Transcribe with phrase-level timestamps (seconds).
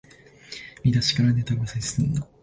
[0.83, 2.27] 見だしからネタバレすんな